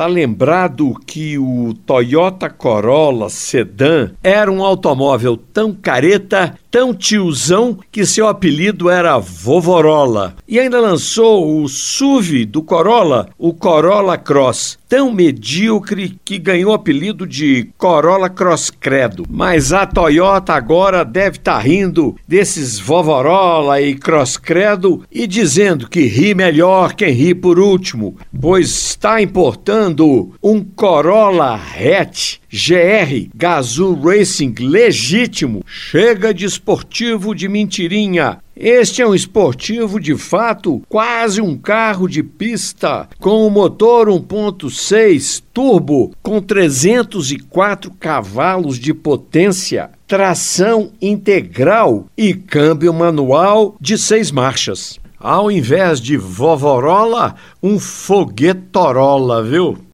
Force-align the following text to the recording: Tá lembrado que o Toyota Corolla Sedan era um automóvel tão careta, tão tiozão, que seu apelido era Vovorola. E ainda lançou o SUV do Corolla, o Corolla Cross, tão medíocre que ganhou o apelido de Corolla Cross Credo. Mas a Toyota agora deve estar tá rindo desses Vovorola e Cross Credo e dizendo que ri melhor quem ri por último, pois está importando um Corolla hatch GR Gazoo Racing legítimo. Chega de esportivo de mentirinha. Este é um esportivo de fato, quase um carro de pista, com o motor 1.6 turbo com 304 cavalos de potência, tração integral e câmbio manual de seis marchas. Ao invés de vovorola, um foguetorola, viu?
Tá 0.00 0.06
lembrado 0.06 0.94
que 1.04 1.36
o 1.36 1.74
Toyota 1.84 2.48
Corolla 2.48 3.28
Sedan 3.28 4.12
era 4.22 4.50
um 4.50 4.64
automóvel 4.64 5.36
tão 5.36 5.74
careta, 5.74 6.54
tão 6.70 6.94
tiozão, 6.94 7.78
que 7.90 8.06
seu 8.06 8.28
apelido 8.28 8.88
era 8.88 9.18
Vovorola. 9.18 10.34
E 10.46 10.58
ainda 10.58 10.80
lançou 10.80 11.62
o 11.62 11.68
SUV 11.68 12.44
do 12.46 12.62
Corolla, 12.62 13.28
o 13.38 13.52
Corolla 13.52 14.16
Cross, 14.16 14.78
tão 14.88 15.12
medíocre 15.12 16.18
que 16.24 16.38
ganhou 16.38 16.72
o 16.72 16.74
apelido 16.74 17.26
de 17.26 17.70
Corolla 17.76 18.28
Cross 18.28 18.70
Credo. 18.70 19.24
Mas 19.28 19.72
a 19.72 19.86
Toyota 19.86 20.54
agora 20.54 21.04
deve 21.04 21.36
estar 21.36 21.54
tá 21.54 21.58
rindo 21.58 22.16
desses 22.26 22.78
Vovorola 22.78 23.80
e 23.80 23.94
Cross 23.94 24.36
Credo 24.36 25.04
e 25.10 25.26
dizendo 25.26 25.88
que 25.88 26.06
ri 26.06 26.34
melhor 26.34 26.94
quem 26.94 27.12
ri 27.12 27.34
por 27.34 27.58
último, 27.58 28.16
pois 28.40 28.68
está 28.68 29.20
importando 29.20 30.32
um 30.42 30.62
Corolla 30.62 31.54
hatch 31.54 32.39
GR 32.52 33.28
Gazoo 33.34 33.94
Racing 33.94 34.54
legítimo. 34.58 35.62
Chega 35.64 36.34
de 36.34 36.44
esportivo 36.44 37.34
de 37.34 37.48
mentirinha. 37.48 38.38
Este 38.56 39.00
é 39.00 39.06
um 39.06 39.14
esportivo 39.14 39.98
de 39.98 40.16
fato, 40.16 40.82
quase 40.88 41.40
um 41.40 41.56
carro 41.56 42.06
de 42.08 42.22
pista, 42.22 43.08
com 43.18 43.46
o 43.46 43.50
motor 43.50 44.08
1.6 44.08 45.42
turbo 45.54 46.12
com 46.22 46.42
304 46.42 47.90
cavalos 47.92 48.78
de 48.78 48.92
potência, 48.92 49.90
tração 50.06 50.92
integral 51.00 52.06
e 52.18 52.34
câmbio 52.34 52.92
manual 52.92 53.76
de 53.80 53.96
seis 53.96 54.30
marchas. 54.30 54.98
Ao 55.18 55.50
invés 55.50 56.00
de 56.00 56.16
vovorola, 56.16 57.36
um 57.62 57.78
foguetorola, 57.78 59.42
viu? 59.42 59.78